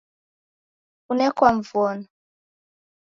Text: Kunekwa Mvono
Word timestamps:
Kunekwa 1.05 1.49
Mvono 1.57 2.05